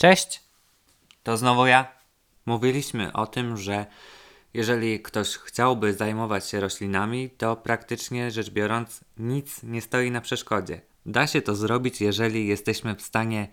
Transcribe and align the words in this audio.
Cześć! 0.00 0.42
To 1.22 1.36
znowu 1.36 1.66
ja. 1.66 1.92
Mówiliśmy 2.46 3.12
o 3.12 3.26
tym, 3.26 3.56
że 3.56 3.86
jeżeli 4.54 5.00
ktoś 5.00 5.36
chciałby 5.36 5.94
zajmować 5.94 6.48
się 6.48 6.60
roślinami, 6.60 7.30
to 7.30 7.56
praktycznie 7.56 8.30
rzecz 8.30 8.50
biorąc 8.50 9.00
nic 9.16 9.62
nie 9.62 9.82
stoi 9.82 10.10
na 10.10 10.20
przeszkodzie. 10.20 10.80
Da 11.06 11.26
się 11.26 11.42
to 11.42 11.54
zrobić, 11.54 12.00
jeżeli 12.00 12.46
jesteśmy 12.46 12.94
w 12.94 13.02
stanie 13.02 13.48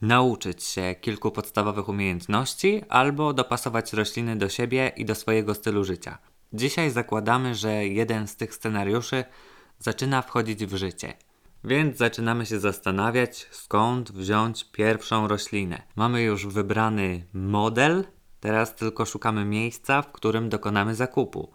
nauczyć 0.00 0.64
się 0.64 0.94
kilku 1.00 1.30
podstawowych 1.30 1.88
umiejętności 1.88 2.82
albo 2.88 3.32
dopasować 3.32 3.92
rośliny 3.92 4.36
do 4.36 4.48
siebie 4.48 4.92
i 4.96 5.04
do 5.04 5.14
swojego 5.14 5.54
stylu 5.54 5.84
życia. 5.84 6.18
Dzisiaj 6.52 6.90
zakładamy, 6.90 7.54
że 7.54 7.86
jeden 7.86 8.28
z 8.28 8.36
tych 8.36 8.54
scenariuszy 8.54 9.24
zaczyna 9.78 10.22
wchodzić 10.22 10.66
w 10.66 10.76
życie. 10.76 11.14
Więc 11.64 11.96
zaczynamy 11.96 12.46
się 12.46 12.60
zastanawiać, 12.60 13.46
skąd 13.50 14.12
wziąć 14.12 14.64
pierwszą 14.64 15.28
roślinę. 15.28 15.82
Mamy 15.96 16.22
już 16.22 16.46
wybrany 16.46 17.26
model, 17.32 18.04
teraz 18.40 18.76
tylko 18.76 19.04
szukamy 19.06 19.44
miejsca, 19.44 20.02
w 20.02 20.12
którym 20.12 20.48
dokonamy 20.48 20.94
zakupu. 20.94 21.52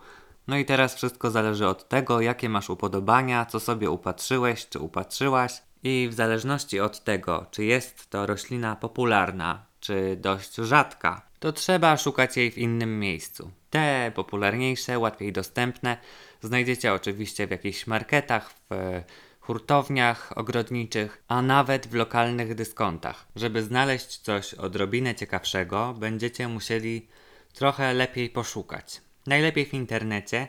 No 0.48 0.58
i 0.58 0.66
teraz 0.66 0.96
wszystko 0.96 1.32
zależy 1.32 1.68
od 1.68 1.90
tego, 1.90 2.22
jakie 2.22 2.50
masz 2.50 2.70
upodobania, 2.70 3.46
co 3.46 3.60
sobie 3.60 3.90
upatrzyłeś 3.90 4.70
czy 4.70 4.80
upatrzyłaś. 4.80 5.62
I 5.84 6.08
w 6.12 6.14
zależności 6.14 6.80
od 6.80 7.04
tego, 7.04 7.46
czy 7.52 7.64
jest 7.64 8.10
to 8.10 8.26
roślina 8.26 8.76
popularna, 8.76 9.66
czy 9.80 10.18
dość 10.22 10.56
rzadka, 10.56 11.22
to 11.40 11.52
trzeba 11.52 11.98
szukać 11.98 12.38
jej 12.38 12.52
w 12.52 12.58
innym 12.58 13.00
miejscu. 13.00 13.52
Te 13.70 14.12
popularniejsze, 14.16 15.00
łatwiej 15.00 15.34
dostępne 15.34 15.98
znajdziecie 16.42 16.94
oczywiście 16.94 17.48
w 17.48 17.52
jakichś 17.52 17.88
marketach, 17.88 18.54
w 18.70 19.02
hurtowniach 19.50 20.34
ogrodniczych, 20.36 21.24
a 21.28 21.42
nawet 21.42 21.88
w 21.88 21.94
lokalnych 21.94 22.56
dyskontach. 22.56 23.28
Żeby 23.36 23.64
znaleźć 23.64 24.18
coś 24.18 24.54
odrobinę 24.54 25.16
ciekawszego, 25.16 25.94
będziecie 25.94 26.48
musieli 26.48 27.08
trochę 27.54 27.94
lepiej 27.94 28.30
poszukać. 28.30 29.02
Najlepiej 29.28 29.66
w 29.66 29.74
internecie, 29.74 30.48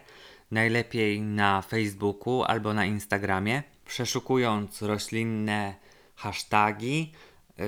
najlepiej 0.51 1.21
na 1.21 1.63
Facebooku 1.63 2.43
albo 2.43 2.75
na 2.75 2.85
Instagramie, 2.85 3.63
przeszukując 3.85 4.83
roślinne 4.83 5.75
hasztagi, 6.17 7.13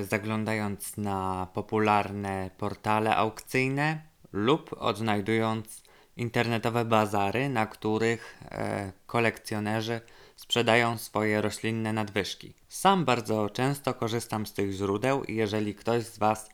zaglądając 0.01 0.97
na 0.97 1.47
popularne 1.53 2.49
portale 2.57 3.15
aukcyjne 3.15 4.01
lub 4.33 4.75
odnajdując 4.79 5.83
internetowe 6.17 6.85
bazary, 6.85 7.49
na 7.49 7.65
których 7.65 8.37
e, 8.51 8.91
kolekcjonerzy 9.07 10.01
sprzedają 10.43 10.97
swoje 10.97 11.41
roślinne 11.41 11.93
nadwyżki. 11.93 12.53
Sam 12.67 13.05
bardzo 13.05 13.49
często 13.49 13.93
korzystam 13.93 14.45
z 14.45 14.53
tych 14.53 14.71
źródeł 14.71 15.23
i 15.23 15.35
jeżeli 15.35 15.75
ktoś 15.75 16.03
z 16.03 16.17
Was 16.17 16.49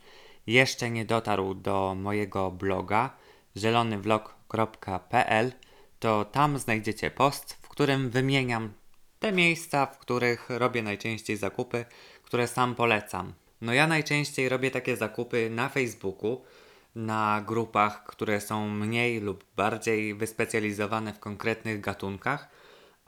jeszcze 0.47 0.89
nie 0.89 1.05
dotarł 1.05 1.53
do 1.53 1.95
mojego 1.95 2.51
bloga 2.51 3.17
zielonywlog.pl, 3.57 5.51
to 5.99 6.25
tam 6.25 6.59
znajdziecie 6.59 7.11
post, 7.11 7.53
w 7.61 7.67
którym 7.69 8.09
wymieniam 8.09 8.73
te 9.19 9.31
miejsca, 9.31 9.85
w 9.85 9.97
których 9.97 10.49
robię 10.49 10.83
najczęściej 10.83 11.37
zakupy, 11.37 11.85
które 12.23 12.47
sam 12.47 12.75
polecam. 12.75 13.33
No 13.61 13.73
ja 13.73 13.87
najczęściej 13.87 14.49
robię 14.49 14.71
takie 14.71 14.97
zakupy 14.97 15.49
na 15.49 15.69
Facebooku, 15.69 16.41
na 16.95 17.43
grupach, 17.47 18.03
które 18.03 18.41
są 18.41 18.69
mniej 18.69 19.19
lub 19.19 19.45
bardziej 19.55 20.15
wyspecjalizowane 20.15 21.13
w 21.13 21.19
konkretnych 21.19 21.81
gatunkach, 21.81 22.59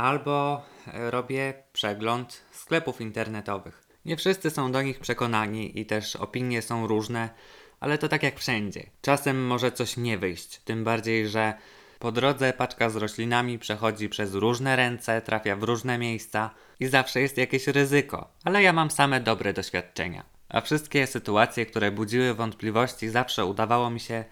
albo 0.01 0.61
e, 0.87 1.11
robię 1.11 1.53
przegląd 1.73 2.41
sklepów 2.51 3.01
internetowych. 3.01 3.83
Nie 4.05 4.17
wszyscy 4.17 4.49
są 4.49 4.71
do 4.71 4.81
nich 4.81 4.99
przekonani 4.99 5.79
i 5.79 5.85
też 5.85 6.15
opinie 6.15 6.61
są 6.61 6.87
różne, 6.87 7.29
ale 7.79 7.97
to 7.97 8.07
tak 8.07 8.23
jak 8.23 8.39
wszędzie. 8.39 8.89
Czasem 9.01 9.47
może 9.47 9.71
coś 9.71 9.97
nie 9.97 10.17
wyjść, 10.17 10.59
tym 10.59 10.83
bardziej, 10.83 11.27
że 11.27 11.53
po 11.99 12.11
drodze 12.11 12.53
paczka 12.53 12.89
z 12.89 12.95
roślinami 12.95 13.59
przechodzi 13.59 14.09
przez 14.09 14.33
różne 14.33 14.75
ręce, 14.75 15.21
trafia 15.21 15.55
w 15.55 15.63
różne 15.63 15.97
miejsca 15.97 16.49
i 16.79 16.87
zawsze 16.87 17.21
jest 17.21 17.37
jakieś 17.37 17.67
ryzyko, 17.67 18.31
ale 18.43 18.63
ja 18.63 18.73
mam 18.73 18.91
same 18.91 19.19
dobre 19.19 19.53
doświadczenia. 19.53 20.23
A 20.49 20.61
wszystkie 20.61 21.07
sytuacje, 21.07 21.65
które 21.65 21.91
budziły 21.91 22.33
wątpliwości, 22.33 23.09
zawsze 23.09 23.45
udawało 23.45 23.89
mi 23.89 23.99
się 23.99 24.23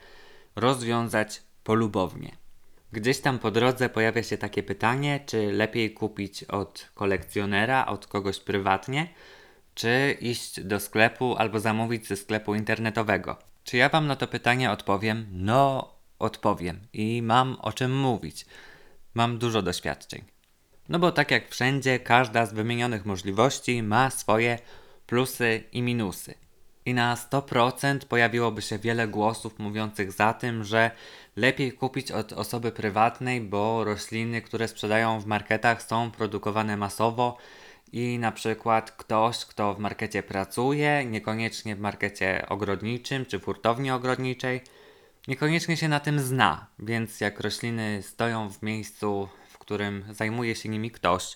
rozwiązać 0.56 1.42
polubownie. 1.64 2.49
Gdzieś 2.92 3.20
tam 3.20 3.40
po 3.40 3.52
drodze 3.52 3.90
pojawia 3.90 4.24
się 4.24 4.38
takie 4.38 4.64
pytanie, 4.64 5.20
czy 5.26 5.52
lepiej 5.52 5.94
kupić 5.94 6.44
od 6.44 6.90
kolekcjonera, 6.96 7.86
od 7.86 8.08
kogoś 8.08 8.40
prywatnie, 8.40 9.08
czy 9.76 10.18
iść 10.22 10.62
do 10.62 10.80
sklepu 10.80 11.36
albo 11.38 11.60
zamówić 11.60 12.08
ze 12.08 12.16
sklepu 12.16 12.56
internetowego. 12.56 13.38
Czy 13.64 13.78
ja 13.78 13.90
Wam 13.90 14.08
na 14.08 14.16
to 14.16 14.28
pytanie 14.28 14.72
odpowiem? 14.72 15.28
No, 15.32 15.94
odpowiem 16.20 16.80
i 16.94 17.22
mam 17.22 17.58
o 17.62 17.74
czym 17.74 18.00
mówić. 18.00 18.46
Mam 19.14 19.38
dużo 19.38 19.62
doświadczeń. 19.62 20.24
No 20.90 21.00
bo 21.00 21.12
tak 21.12 21.32
jak 21.32 21.50
wszędzie, 21.50 22.00
każda 22.00 22.46
z 22.46 22.54
wymienionych 22.54 23.06
możliwości 23.06 23.84
ma 23.84 24.10
swoje 24.10 24.60
plusy 25.06 25.64
i 25.72 25.82
minusy. 25.82 26.34
I 26.90 26.94
na 26.94 27.16
100% 27.16 28.00
pojawiłoby 28.00 28.62
się 28.62 28.80
wiele 28.80 29.08
głosów 29.08 29.60
mówiących 29.60 30.12
za 30.12 30.34
tym, 30.34 30.64
że 30.64 30.92
lepiej 31.36 31.72
kupić 31.72 32.12
od 32.12 32.34
osoby 32.34 32.72
prywatnej, 32.72 33.42
bo 33.42 33.84
rośliny, 33.84 34.42
które 34.42 34.68
sprzedają 34.68 35.20
w 35.20 35.26
marketach 35.26 35.84
są 35.84 36.12
produkowane 36.12 36.78
masowo 36.78 37.38
i 37.92 38.20
na 38.20 38.32
przykład 38.32 38.92
ktoś, 38.92 39.46
kto 39.46 39.74
w 39.74 39.80
markecie 39.80 40.24
pracuje, 40.24 41.06
niekoniecznie 41.06 41.76
w 41.76 41.80
markecie 41.80 42.46
ogrodniczym 42.50 43.26
czy 43.26 43.40
w 43.40 43.46
hurtowni 43.46 43.92
ogrodniczej, 43.92 44.62
niekoniecznie 45.28 45.78
się 45.78 45.88
na 45.88 46.00
tym 46.00 46.20
zna, 46.20 46.68
więc 46.80 47.22
jak 47.22 47.40
rośliny 47.40 48.02
stoją 48.04 48.50
w 48.50 48.64
miejscu, 48.64 49.30
w 49.50 49.58
którym 49.58 50.06
zajmuje 50.12 50.56
się 50.56 50.70
nimi 50.70 50.92
ktoś, 50.92 51.36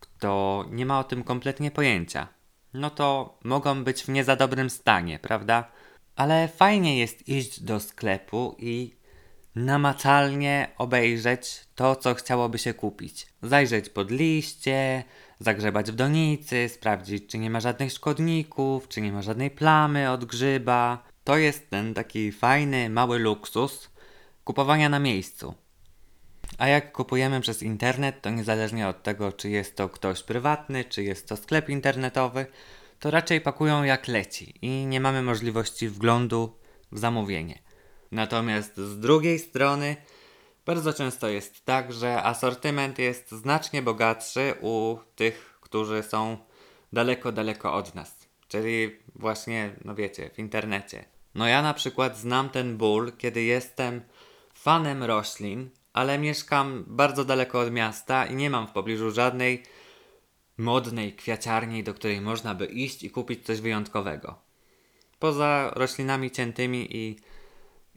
kto 0.00 0.64
nie 0.70 0.86
ma 0.86 1.00
o 1.00 1.04
tym 1.04 1.24
kompletnie 1.24 1.70
pojęcia, 1.70 2.37
no 2.74 2.90
to 2.90 3.38
mogą 3.44 3.84
być 3.84 4.02
w 4.02 4.08
nie 4.08 4.24
za 4.24 4.36
dobrym 4.36 4.70
stanie, 4.70 5.18
prawda? 5.18 5.70
Ale 6.16 6.48
fajnie 6.48 6.98
jest 6.98 7.28
iść 7.28 7.60
do 7.60 7.80
sklepu 7.80 8.56
i 8.58 8.98
namacalnie 9.54 10.68
obejrzeć 10.78 11.64
to, 11.74 11.96
co 11.96 12.14
chciałoby 12.14 12.58
się 12.58 12.74
kupić. 12.74 13.26
Zajrzeć 13.42 13.88
pod 13.88 14.10
liście, 14.10 15.04
zagrzebać 15.40 15.92
w 15.92 15.94
donicy, 15.94 16.68
sprawdzić, 16.68 17.26
czy 17.26 17.38
nie 17.38 17.50
ma 17.50 17.60
żadnych 17.60 17.92
szkodników, 17.92 18.88
czy 18.88 19.00
nie 19.00 19.12
ma 19.12 19.22
żadnej 19.22 19.50
plamy 19.50 20.10
od 20.10 20.24
grzyba. 20.24 21.02
To 21.24 21.36
jest 21.36 21.70
ten 21.70 21.94
taki 21.94 22.32
fajny, 22.32 22.90
mały 22.90 23.18
luksus 23.18 23.90
kupowania 24.44 24.88
na 24.88 24.98
miejscu. 24.98 25.54
A 26.58 26.68
jak 26.68 26.92
kupujemy 26.92 27.40
przez 27.40 27.62
internet, 27.62 28.22
to 28.22 28.30
niezależnie 28.30 28.88
od 28.88 29.02
tego, 29.02 29.32
czy 29.32 29.50
jest 29.50 29.76
to 29.76 29.88
ktoś 29.88 30.22
prywatny, 30.22 30.84
czy 30.84 31.02
jest 31.02 31.28
to 31.28 31.36
sklep 31.36 31.68
internetowy, 31.68 32.46
to 33.00 33.10
raczej 33.10 33.40
pakują 33.40 33.82
jak 33.82 34.08
leci 34.08 34.54
i 34.62 34.86
nie 34.86 35.00
mamy 35.00 35.22
możliwości 35.22 35.88
wglądu 35.88 36.56
w 36.92 36.98
zamówienie. 36.98 37.58
Natomiast 38.12 38.76
z 38.76 38.98
drugiej 38.98 39.38
strony, 39.38 39.96
bardzo 40.66 40.92
często 40.92 41.28
jest 41.28 41.64
tak, 41.64 41.92
że 41.92 42.22
asortyment 42.22 42.98
jest 42.98 43.30
znacznie 43.30 43.82
bogatszy 43.82 44.54
u 44.60 44.98
tych, 45.16 45.58
którzy 45.60 46.02
są 46.02 46.38
daleko, 46.92 47.32
daleko 47.32 47.74
od 47.74 47.94
nas. 47.94 48.28
Czyli 48.48 48.98
właśnie, 49.14 49.72
no 49.84 49.94
wiecie, 49.94 50.30
w 50.34 50.38
internecie. 50.38 51.04
No 51.34 51.46
ja 51.46 51.62
na 51.62 51.74
przykład 51.74 52.18
znam 52.18 52.50
ten 52.50 52.76
ból, 52.76 53.12
kiedy 53.18 53.42
jestem 53.42 54.00
fanem 54.54 55.02
roślin, 55.02 55.70
ale 55.98 56.18
mieszkam 56.18 56.84
bardzo 56.86 57.24
daleko 57.24 57.60
od 57.60 57.72
miasta 57.72 58.26
i 58.26 58.34
nie 58.34 58.50
mam 58.50 58.66
w 58.66 58.70
pobliżu 58.70 59.10
żadnej 59.10 59.62
modnej 60.58 61.12
kwiaciarni, 61.12 61.84
do 61.84 61.94
której 61.94 62.20
można 62.20 62.54
by 62.54 62.66
iść 62.66 63.02
i 63.02 63.10
kupić 63.10 63.46
coś 63.46 63.60
wyjątkowego. 63.60 64.38
Poza 65.18 65.70
roślinami 65.74 66.30
ciętymi 66.30 66.96
i, 66.96 67.16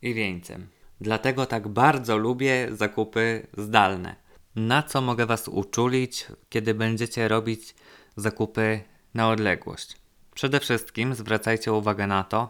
i 0.01 0.13
wieńcem. 0.13 0.67
Dlatego 1.01 1.45
tak 1.45 1.67
bardzo 1.67 2.17
lubię 2.17 2.67
zakupy 2.71 3.47
zdalne. 3.57 4.15
Na 4.55 4.83
co 4.83 5.01
mogę 5.01 5.25
Was 5.25 5.47
uczulić, 5.47 6.25
kiedy 6.49 6.73
będziecie 6.73 7.27
robić 7.27 7.75
zakupy 8.15 8.81
na 9.13 9.29
odległość? 9.29 9.97
Przede 10.33 10.59
wszystkim 10.59 11.15
zwracajcie 11.15 11.73
uwagę 11.73 12.07
na 12.07 12.23
to, 12.23 12.49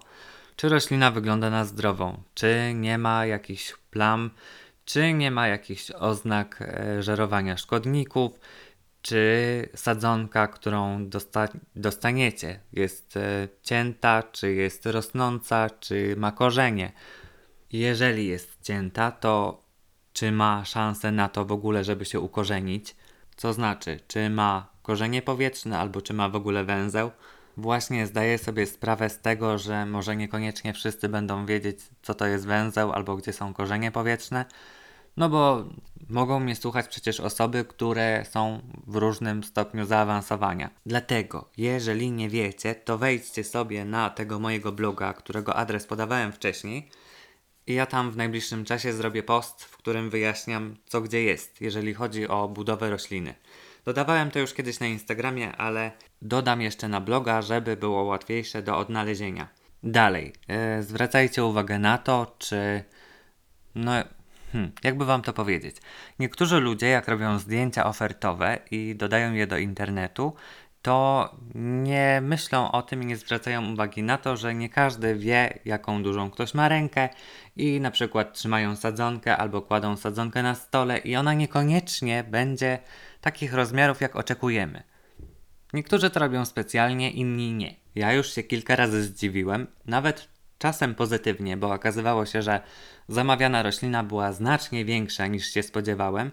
czy 0.56 0.70
roślina 0.70 1.12
wygląda 1.12 1.50
na 1.50 1.66
zdrową, 1.66 2.24
czy 2.34 2.72
nie 2.76 2.98
ma 2.98 3.26
jakichś 3.26 3.74
plam 3.90 4.32
czy 4.86 5.14
nie 5.14 5.32
ma 5.32 5.48
jakichś 5.48 5.92
oznak 5.92 6.62
e, 6.62 7.04
żerowania 7.04 7.58
szkodników, 7.58 8.40
czy 9.02 9.70
sadzonka, 9.76 10.48
którą 10.48 11.10
dosta 11.10 11.48
dostaniecie, 11.76 12.60
jest 12.74 13.18
e, 13.18 13.48
cięta, 13.64 14.24
czy 14.32 14.54
jest 14.54 14.86
rosnąca, 14.86 15.70
czy 15.70 16.16
ma 16.18 16.32
korzenie. 16.32 16.92
Jeżeli 17.72 18.28
jest 18.28 18.62
cięta, 18.62 19.12
to 19.12 19.62
czy 20.14 20.32
ma 20.32 20.66
szansę 20.66 21.12
na 21.12 21.30
to 21.30 21.46
w 21.46 21.52
ogóle, 21.52 21.84
żeby 21.84 22.06
się 22.06 22.20
ukorzenić? 22.20 22.96
Co 23.36 23.54
znaczy, 23.54 24.00
czy 24.08 24.30
ma 24.30 24.68
korzenie 24.82 25.22
powietrzne, 25.22 25.80
albo 25.80 26.02
czy 26.02 26.14
ma 26.14 26.30
w 26.30 26.36
ogóle 26.36 26.64
węzeł? 26.64 27.12
Właśnie 27.58 28.08
zdaję 28.08 28.38
sobie 28.38 28.66
sprawę 28.66 29.10
z 29.10 29.20
tego, 29.20 29.58
że 29.58 29.86
może 29.86 30.16
niekoniecznie 30.16 30.74
wszyscy 30.74 31.10
będą 31.10 31.46
wiedzieć, 31.46 31.80
co 32.02 32.14
to 32.14 32.26
jest 32.26 32.46
węzeł 32.46 32.92
albo 32.92 33.16
gdzie 33.16 33.34
są 33.34 33.54
korzenie 33.54 33.92
powietrzne, 33.92 34.46
no 35.18 35.30
bo 35.30 35.66
mogą 36.10 36.40
mnie 36.40 36.56
słuchać 36.56 36.88
przecież 36.88 37.20
osoby, 37.20 37.66
które 37.66 38.26
są 38.30 38.62
w 38.88 38.96
różnym 38.96 39.44
stopniu 39.44 39.86
zaawansowania. 39.86 40.70
Dlatego, 40.86 41.50
jeżeli 41.58 42.12
nie 42.12 42.30
wiecie, 42.30 42.76
to 42.76 42.98
wejdźcie 42.98 43.44
sobie 43.44 43.86
na 43.86 44.10
tego 44.10 44.40
mojego 44.40 44.72
bloga, 44.72 45.14
którego 45.14 45.56
adres 45.56 45.88
podawałem 45.88 46.32
wcześniej. 46.32 46.90
I 47.68 47.74
ja 47.74 47.86
tam 47.86 48.12
w 48.12 48.18
najbliższym 48.18 48.66
czasie 48.66 48.94
zrobię 48.94 49.24
post, 49.24 49.64
w 49.64 49.78
którym 49.78 50.10
wyjaśniam, 50.10 50.76
co 50.86 51.02
gdzie 51.02 51.24
jest, 51.24 51.62
jeżeli 51.62 51.94
chodzi 51.94 52.28
o 52.28 52.48
budowę 52.48 52.90
rośliny. 52.90 53.34
Dodawałem 53.86 54.32
to 54.32 54.40
już 54.40 54.54
kiedyś 54.54 54.80
na 54.80 54.88
Instagramie, 54.88 55.56
ale 55.56 55.92
dodam 56.22 56.62
jeszcze 56.62 56.88
na 56.88 57.02
bloga, 57.02 57.42
żeby 57.42 57.78
było 57.78 58.04
łatwiejsze 58.04 58.62
do 58.62 58.78
odnalezienia. 58.78 59.48
Dalej, 59.84 60.34
yy, 60.48 60.84
zwracajcie 60.84 61.44
uwagę 61.44 61.80
na 61.80 61.98
to, 61.98 62.36
czy. 62.40 62.84
No, 63.76 63.92
Hmm, 64.52 64.72
jakby 64.84 65.06
wam 65.06 65.22
to 65.22 65.34
powiedzieć? 65.34 65.76
Niektórzy 66.20 66.60
ludzie, 66.60 66.88
jak 66.88 67.08
robią 67.08 67.40
zdjęcia 67.40 67.86
ofertowe 67.86 68.60
i 68.72 68.96
dodają 68.96 69.34
je 69.34 69.48
do 69.48 69.58
internetu, 69.58 70.34
to 70.82 71.30
nie 71.56 72.22
myślą 72.22 72.72
o 72.72 72.82
tym 72.82 73.04
i 73.04 73.06
nie 73.06 73.18
zwracają 73.18 73.74
uwagi 73.74 74.04
na 74.04 74.18
to, 74.18 74.38
że 74.38 74.54
nie 74.56 74.70
każdy 74.70 75.16
wie, 75.16 75.60
jaką 75.66 76.04
dużą 76.04 76.30
ktoś 76.30 76.54
ma 76.54 76.70
rękę 76.70 77.10
i 77.56 77.80
na 77.80 77.92
przykład 77.92 78.34
trzymają 78.34 78.76
sadzonkę 78.76 79.38
albo 79.38 79.62
kładą 79.62 79.98
sadzonkę 79.98 80.44
na 80.44 80.56
stole 80.56 80.98
i 80.98 81.16
ona 81.16 81.34
niekoniecznie 81.34 82.24
będzie 82.24 82.80
takich 83.22 83.54
rozmiarów, 83.54 84.02
jak 84.02 84.16
oczekujemy. 84.16 84.84
Niektórzy 85.74 86.10
to 86.10 86.20
robią 86.20 86.46
specjalnie, 86.46 87.12
inni 87.12 87.54
nie. 87.54 87.76
Ja 87.96 88.14
już 88.14 88.34
się 88.34 88.44
kilka 88.44 88.76
razy 88.76 89.04
zdziwiłem, 89.04 89.68
nawet 89.86 90.28
czasem 90.58 90.96
pozytywnie, 90.96 91.58
bo 91.58 91.74
okazywało 91.74 92.26
się, 92.26 92.42
że 92.42 92.62
zamawiana 93.08 93.64
roślina 93.64 94.04
była 94.04 94.32
znacznie 94.32 94.86
większa 94.86 95.28
niż 95.28 95.54
się 95.54 95.64
spodziewałem, 95.64 96.32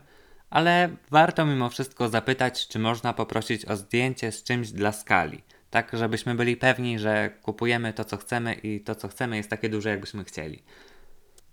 ale 0.50 0.88
warto 1.11 1.46
mimo 1.46 1.70
wszystko 1.70 2.08
zapytać, 2.08 2.69
czy 2.69 2.79
można 2.79 3.12
poprosić 3.12 3.64
o 3.64 3.76
zdjęcie 3.76 4.32
z 4.32 4.43
czymś 4.43 4.70
dla 4.70 4.93
skali, 4.93 5.43
tak 5.70 5.91
żebyśmy 5.93 6.34
byli 6.34 6.56
pewni, 6.56 6.99
że 6.99 7.31
kupujemy 7.43 7.93
to, 7.93 8.05
co 8.05 8.17
chcemy 8.17 8.55
i 8.55 8.81
to, 8.81 8.94
co 8.94 9.08
chcemy 9.08 9.37
jest 9.37 9.50
takie 9.50 9.69
duże, 9.69 9.91
jakbyśmy 9.91 10.25
chcieli. 10.25 10.62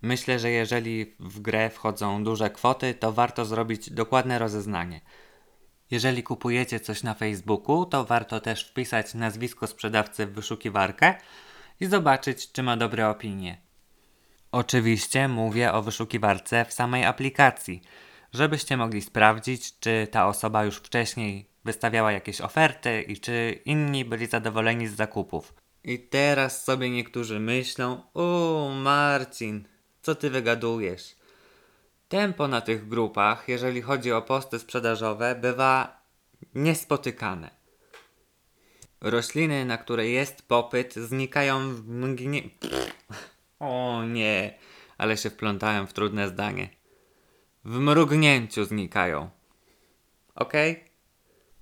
Myślę, 0.02 0.40
że 0.40 0.50
jeżeli 0.52 1.16
w 1.20 1.40
grę 1.40 1.70
wchodzą 1.70 2.24
duże 2.24 2.50
kwoty, 2.50 2.94
to 2.94 3.12
warto 3.12 3.46
zrobić 3.46 3.90
dokładne 3.90 4.40
rozeznanie. 4.40 5.02
Jeżeli 5.92 6.24
kupujecie 6.24 6.80
coś 6.80 7.04
na 7.04 7.14
Facebooku, 7.14 7.86
to 7.86 8.06
warto 8.06 8.40
też 8.40 8.64
wpisać 8.68 9.14
nazwisko 9.14 9.68
sprzedawcy 9.68 10.26
w 10.26 10.34
wyszukiwarkę 10.34 11.16
i 11.80 11.86
zobaczyć, 11.86 12.52
czy 12.52 12.64
ma 12.64 12.78
dobre 12.78 13.10
opinie. 13.10 13.62
Oczywiście 14.52 15.28
mówię 15.28 15.74
o 15.74 15.82
wyszukiwarce 15.82 16.66
w 16.66 16.74
samej 16.74 17.06
aplikacji, 17.06 17.82
żebyście 18.34 18.78
mogli 18.78 19.02
sprawdzić, 19.02 19.80
czy 19.80 20.08
ta 20.12 20.28
osoba 20.28 20.66
już 20.66 20.78
wcześniej 20.78 21.50
wystawiała 21.66 22.12
jakieś 22.12 22.42
oferty 22.42 23.02
i 23.02 23.20
czy 23.20 23.60
inni 23.66 24.06
byli 24.06 24.28
zadowoleni 24.28 24.88
z 24.88 24.96
zakupów. 24.96 25.54
I 25.84 26.00
teraz 26.00 26.64
sobie 26.64 26.90
niektórzy 26.90 27.40
myślą: 27.40 28.02
O, 28.14 28.72
Marcin, 28.76 29.68
co 30.02 30.16
ty 30.16 30.30
wygadujesz? 30.30 31.16
Tempo 32.08 32.48
na 32.48 32.62
tych 32.62 32.88
grupach, 32.88 33.48
jeżeli 33.48 33.82
chodzi 33.82 34.12
o 34.12 34.22
posty 34.22 34.60
sprzedażowe, 34.60 35.36
bywa 35.36 36.02
niespotykane. 36.56 37.50
Rośliny, 39.02 39.66
na 39.66 39.78
które 39.78 40.08
jest 40.08 40.48
popyt, 40.48 40.94
znikają 40.94 41.76
w 41.76 41.88
mgnie... 41.88 42.42
O 43.60 44.04
nie, 44.04 44.58
ale 44.98 45.18
się 45.18 45.30
wplątałem 45.30 45.88
w 45.88 45.94
trudne 45.94 46.28
zdanie. 46.28 46.70
W 47.66 47.80
mrugnięciu 47.80 48.66
znikają. 48.66 49.30
Ok? 50.36 50.54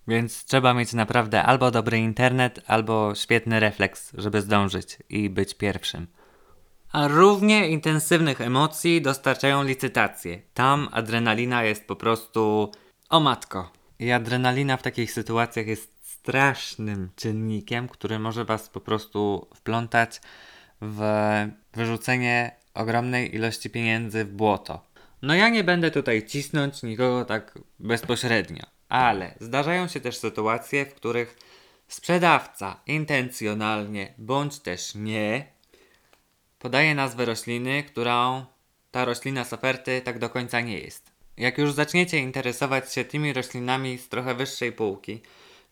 Więc 0.08 0.46
trzeba 0.46 0.74
mieć 0.74 0.94
naprawdę 0.94 1.44
albo 1.44 1.72
dobry 1.72 1.98
internet, 1.98 2.62
albo 2.68 3.16
świetny 3.16 3.60
refleks, 3.60 4.12
żeby 4.18 4.42
zdążyć 4.42 4.98
i 5.10 5.30
być 5.30 5.54
pierwszym. 5.54 6.08
A 6.94 7.08
równie 7.08 7.70
intensywnych 7.70 8.42
emocji 8.42 9.02
dostarczają 9.02 9.64
licytacje. 9.64 10.42
Tam 10.54 10.90
adrenalina 10.92 11.64
jest 11.64 11.88
po 11.88 11.96
prostu 11.96 12.72
o 13.10 13.20
matko. 13.20 13.72
I 14.00 14.12
adrenalina 14.12 14.78
w 14.78 14.82
takich 14.82 15.12
sytuacjach 15.12 15.68
jest 15.68 15.94
strasznym 16.02 17.10
czynnikiem, 17.16 17.88
który 17.88 18.20
może 18.20 18.46
was 18.46 18.70
po 18.70 18.80
prostu 18.80 19.48
wplątać 19.56 20.22
w 20.82 21.02
wyrzucenie 21.74 22.56
ogromnej 22.74 23.36
ilości 23.36 23.70
pieniędzy 23.70 24.26
w 24.26 24.32
błoto. 24.32 24.82
No 25.22 25.36
ja 25.36 25.50
nie 25.50 25.64
będę 25.64 25.92
tutaj 25.92 26.26
cisnąć 26.26 26.84
nikogo 26.84 27.26
tak 27.26 27.60
bezpośrednio, 27.80 28.64
ale 28.90 29.36
zdarzają 29.40 29.88
się 29.88 30.00
też 30.00 30.18
sytuacje, 30.18 30.86
w 30.86 30.96
których 30.96 31.38
sprzedawca 31.88 32.82
intencjonalnie 32.88 34.14
bądź 34.18 34.60
też 34.60 34.96
nie 34.96 35.53
podaje 36.64 36.96
nazwę 36.96 37.26
rośliny, 37.26 37.84
którą 37.84 38.46
ta 38.92 39.06
roślina 39.06 39.46
z 39.46 39.54
oferty 39.54 40.02
tak 40.02 40.20
do 40.20 40.30
końca 40.30 40.62
nie 40.62 40.80
jest. 40.80 41.12
Jak 41.38 41.58
już 41.58 41.74
zaczniecie 41.74 42.20
interesować 42.20 42.94
się 42.94 43.06
tymi 43.06 43.34
roślinami 43.34 43.98
z 43.98 44.10
trochę 44.10 44.36
wyższej 44.36 44.72
półki, 44.72 45.22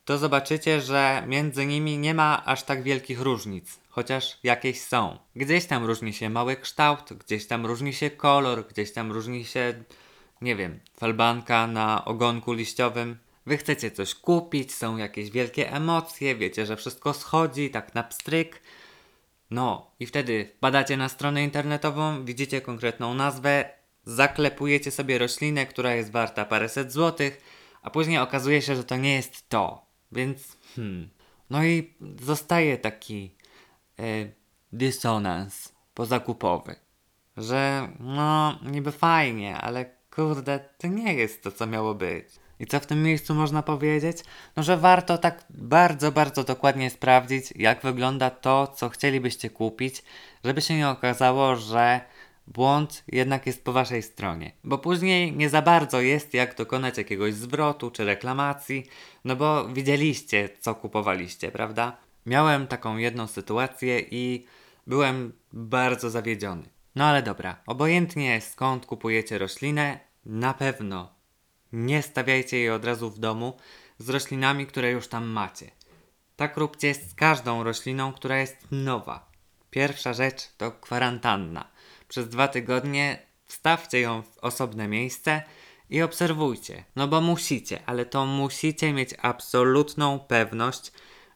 to 0.06 0.18
zobaczycie, 0.18 0.82
że 0.82 1.24
między 1.28 1.66
nimi 1.66 1.98
nie 1.98 2.14
ma 2.14 2.46
aż 2.46 2.64
tak 2.64 2.84
wielkich 2.84 3.22
różnic, 3.22 3.80
chociaż 3.90 4.40
jakieś 4.44 4.82
są. 4.82 5.18
Gdzieś 5.36 5.66
tam 5.66 5.86
różni 5.86 6.14
się 6.14 6.30
mały 6.30 6.56
kształt, 6.56 7.14
gdzieś 7.14 7.48
tam 7.48 7.66
różni 7.66 7.94
się 7.94 8.10
kolor, 8.10 8.68
gdzieś 8.68 8.94
tam 8.94 9.12
różni 9.12 9.46
się, 9.46 9.84
nie 10.42 10.56
wiem, 10.56 10.80
falbanka 10.98 11.68
na 11.68 12.06
ogonku 12.06 12.54
liściowym. 12.54 13.18
Wy 13.46 13.58
chcecie 13.58 13.92
coś 13.92 14.16
kupić, 14.16 14.74
są 14.74 14.98
jakieś 14.98 15.30
wielkie 15.30 15.72
emocje, 15.72 16.36
wiecie, 16.36 16.66
że 16.66 16.78
wszystko 16.78 17.14
schodzi 17.14 17.70
tak 17.70 17.96
na 17.96 18.04
pstryk. 18.04 18.62
No, 19.52 19.92
i 20.00 20.06
wtedy 20.06 20.52
badacie 20.62 20.98
na 20.98 21.10
stronę 21.10 21.44
internetową, 21.44 22.26
widzicie 22.26 22.62
konkretną 22.62 23.14
nazwę, 23.14 23.70
zaklepujecie 24.06 24.92
sobie 24.92 25.18
roślinę, 25.18 25.66
która 25.66 25.96
jest 25.96 26.12
warta 26.12 26.46
paręset 26.46 26.92
złotych, 26.92 27.42
a 27.82 27.90
później 27.90 28.18
okazuje 28.18 28.62
się, 28.62 28.76
że 28.76 28.84
to 28.84 28.98
nie 28.98 29.14
jest 29.14 29.50
to. 29.50 29.86
Więc, 30.12 30.58
hmm. 30.76 31.10
No 31.50 31.64
i 31.64 31.94
zostaje 32.22 32.78
taki 32.78 33.36
e, 34.00 34.04
dysonans 34.72 35.74
pozakupowy, 35.94 36.76
że 37.38 37.90
no, 38.00 38.60
niby 38.64 38.92
fajnie, 38.92 39.58
ale 39.58 39.86
kurde, 40.16 40.60
to 40.78 40.88
nie 40.88 41.14
jest 41.14 41.44
to, 41.44 41.52
co 41.52 41.68
miało 41.68 41.96
być. 41.96 42.28
I 42.62 42.66
co 42.66 42.80
w 42.80 42.86
tym 42.86 43.04
miejscu 43.04 43.36
można 43.36 43.64
powiedzieć? 43.64 44.18
No, 44.56 44.64
że 44.64 44.78
warto 44.78 45.18
tak 45.18 45.46
bardzo, 45.50 46.12
bardzo 46.12 46.44
dokładnie 46.44 46.90
sprawdzić, 46.90 47.54
jak 47.56 47.82
wygląda 47.82 48.30
to, 48.30 48.68
co 48.68 48.90
chcielibyście 48.90 49.50
kupić, 49.50 50.04
żeby 50.44 50.62
się 50.62 50.78
nie 50.78 50.90
okazało, 50.90 51.56
że 51.56 52.02
błąd 52.48 53.04
jednak 53.08 53.48
jest 53.48 53.64
po 53.64 53.74
waszej 53.74 54.04
stronie, 54.04 54.52
bo 54.64 54.78
później 54.78 55.36
nie 55.36 55.50
za 55.50 55.62
bardzo 55.62 56.02
jest 56.02 56.34
jak 56.34 56.56
dokonać 56.56 56.98
jakiegoś 56.98 57.34
zwrotu 57.34 57.92
czy 57.92 58.06
reklamacji, 58.06 58.86
no 59.26 59.36
bo 59.36 59.68
widzieliście, 59.68 60.50
co 60.60 60.76
kupowaliście, 60.76 61.52
prawda? 61.52 61.98
Miałem 62.26 62.68
taką 62.68 62.98
jedną 62.98 63.28
sytuację 63.28 64.00
i 64.12 64.46
byłem 64.88 65.34
bardzo 65.54 66.10
zawiedziony. 66.10 66.64
No 66.96 67.06
ale 67.06 67.24
dobra, 67.24 67.56
obojętnie 67.66 68.42
skąd 68.42 68.86
kupujecie 68.86 69.38
roślinę, 69.38 70.00
na 70.26 70.54
pewno 70.54 71.21
nie 71.74 72.02
stawiajcie 72.02 72.58
jej 72.58 72.70
od 72.70 72.86
razu 72.86 73.10
w 73.10 73.20
domu 73.20 73.58
z 73.98 74.10
roślinami, 74.10 74.68
które 74.68 74.92
już 74.92 75.08
tam 75.08 75.28
macie. 75.28 75.72
Tak 76.36 76.58
róbcie 76.58 76.94
z 76.94 77.14
każdą 77.14 77.64
rośliną, 77.64 78.14
która 78.14 78.40
jest 78.40 78.58
nowa. 78.72 79.32
Pierwsza 79.70 80.14
rzecz 80.14 80.48
to 80.58 80.72
kwarantanna 80.72 81.68
przez 82.08 82.30
dwa 82.30 82.48
tygodnie 82.48 83.20
wstawcie 83.46 84.00
ją 84.00 84.22
w 84.22 84.38
osobne 84.38 84.88
miejsce 84.88 85.44
i 85.90 86.02
obserwujcie. 86.02 86.84
No 86.96 87.08
bo 87.08 87.22
musicie, 87.22 87.80
ale 87.86 88.06
to 88.06 88.26
musicie 88.26 88.94
mieć 88.94 89.10
absolutną 89.22 90.20
pewność, 90.20 90.92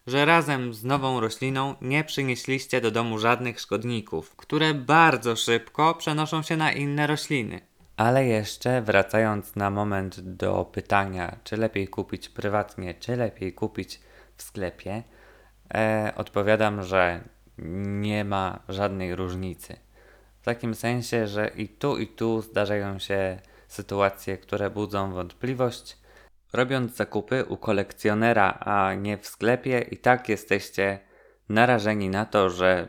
że 0.06 0.24
razem 0.24 0.74
z 0.74 0.84
nową 0.84 1.20
rośliną 1.20 1.74
nie 1.80 2.04
przynieśliście 2.04 2.80
do 2.80 2.90
domu 2.90 3.18
żadnych 3.18 3.60
szkodników, 3.60 4.36
które 4.36 4.74
bardzo 4.74 5.36
szybko 5.36 5.94
przenoszą 5.94 6.42
się 6.42 6.56
na 6.56 6.72
inne 6.72 7.06
rośliny. 7.06 7.60
Ale 7.96 8.26
jeszcze 8.26 8.82
wracając 8.82 9.56
na 9.56 9.70
moment 9.70 10.20
do 10.20 10.64
pytania, 10.64 11.36
czy 11.44 11.56
lepiej 11.56 11.88
kupić 11.88 12.28
prywatnie, 12.28 12.94
czy 12.94 13.16
lepiej 13.16 13.52
kupić 13.52 14.00
w 14.36 14.42
sklepie, 14.42 15.02
e, 15.74 16.12
odpowiadam, 16.16 16.82
że 16.82 17.20
nie 17.86 18.24
ma 18.24 18.60
żadnej 18.68 19.14
różnicy. 19.14 19.76
Takim 20.42 20.74
sensie, 20.74 21.26
że 21.26 21.48
i 21.48 21.68
tu, 21.68 21.98
i 21.98 22.06
tu 22.06 22.42
zdarzają 22.42 22.98
się 22.98 23.40
sytuacje, 23.68 24.38
które 24.38 24.70
budzą 24.70 25.12
wątpliwość, 25.12 25.96
Robiąc 26.52 26.96
zakupy 26.96 27.44
u 27.44 27.56
kolekcjonera, 27.56 28.58
a 28.60 28.94
nie 28.94 29.18
w 29.18 29.26
sklepie, 29.26 29.80
i 29.90 29.96
tak 29.96 30.28
jesteście 30.28 30.98
narażeni 31.48 32.08
na 32.08 32.24
to, 32.24 32.50
że 32.50 32.88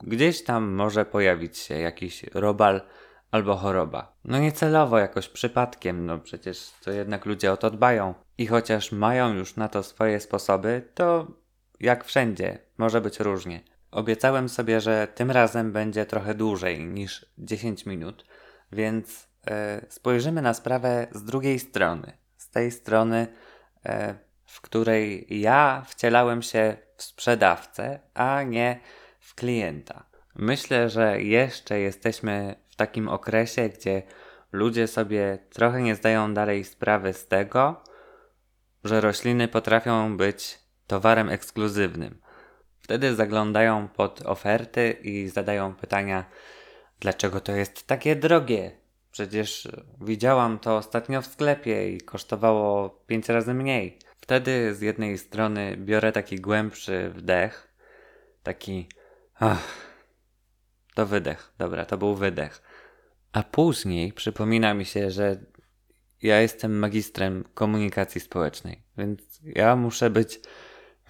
gdzieś 0.00 0.44
tam 0.44 0.70
może 0.70 1.04
pojawić 1.04 1.58
się 1.58 1.74
jakiś 1.78 2.22
robal 2.34 2.80
albo 3.32 3.56
choroba. 3.56 4.12
No 4.24 4.38
niecelowo, 4.38 4.98
jakoś 4.98 5.28
przypadkiem, 5.28 6.06
no 6.06 6.18
przecież 6.18 6.70
to 6.84 6.90
jednak 6.90 7.26
ludzie 7.26 7.52
o 7.52 7.56
to 7.56 7.70
dbają. 7.70 8.14
I 8.38 8.46
chociaż 8.46 8.92
mają 8.92 9.34
już 9.34 9.56
na 9.56 9.68
to 9.68 9.82
swoje 9.82 10.20
sposoby, 10.20 10.88
to 10.94 11.26
jak 11.80 12.04
wszędzie, 12.04 12.58
może 12.78 13.00
być 13.00 13.20
różnie. 13.20 13.60
Obiecałem 13.90 14.48
sobie, 14.48 14.80
że 14.80 15.08
tym 15.14 15.30
razem 15.30 15.72
będzie 15.72 16.06
trochę 16.06 16.34
dłużej 16.34 16.84
niż 16.84 17.26
10 17.38 17.86
minut, 17.86 18.24
więc 18.72 19.28
e, 19.46 19.86
spojrzymy 19.88 20.42
na 20.42 20.54
sprawę 20.54 21.06
z 21.12 21.24
drugiej 21.24 21.58
strony. 21.58 22.12
Z 22.36 22.50
tej 22.50 22.70
strony, 22.70 23.26
e, 23.86 24.14
w 24.44 24.60
której 24.60 25.26
ja 25.40 25.82
wcielałem 25.88 26.42
się 26.42 26.76
w 26.96 27.02
sprzedawcę, 27.02 28.00
a 28.14 28.42
nie 28.42 28.80
w 29.20 29.34
klienta. 29.34 30.06
Myślę, 30.34 30.90
że 30.90 31.22
jeszcze 31.22 31.80
jesteśmy 31.80 32.61
takim 32.86 33.08
okresie, 33.08 33.68
gdzie 33.68 34.02
ludzie 34.52 34.86
sobie 34.86 35.38
trochę 35.50 35.82
nie 35.82 35.94
zdają 35.94 36.34
dalej 36.34 36.64
sprawy 36.64 37.12
z 37.12 37.28
tego, 37.28 37.82
że 38.84 39.00
rośliny 39.00 39.48
potrafią 39.48 40.16
być 40.16 40.58
towarem 40.86 41.28
ekskluzywnym. 41.28 42.20
Wtedy 42.80 43.14
zaglądają 43.14 43.88
pod 43.88 44.22
oferty 44.26 44.90
i 45.02 45.28
zadają 45.28 45.74
pytania, 45.74 46.24
dlaczego 47.00 47.40
to 47.40 47.52
jest 47.52 47.86
takie 47.86 48.16
drogie? 48.16 48.70
Przecież 49.10 49.68
widziałam 50.00 50.58
to 50.58 50.76
ostatnio 50.76 51.22
w 51.22 51.26
sklepie 51.26 51.92
i 51.94 52.00
kosztowało 52.00 52.90
5 53.06 53.28
razy 53.28 53.54
mniej. 53.54 53.98
Wtedy 54.20 54.74
z 54.74 54.80
jednej 54.80 55.18
strony 55.18 55.76
biorę 55.76 56.12
taki 56.12 56.36
głębszy 56.36 57.10
wdech, 57.10 57.74
taki 58.42 58.88
ach, 59.34 59.68
to 60.94 61.06
wydech, 61.06 61.52
dobra, 61.58 61.84
to 61.84 61.98
był 61.98 62.14
wydech. 62.14 62.71
A 63.32 63.42
później 63.42 64.12
przypomina 64.12 64.74
mi 64.74 64.84
się, 64.84 65.10
że 65.10 65.44
ja 66.22 66.40
jestem 66.40 66.78
magistrem 66.78 67.44
komunikacji 67.54 68.20
społecznej, 68.20 68.82
więc 68.98 69.40
ja 69.44 69.76
muszę 69.76 70.10
być 70.10 70.40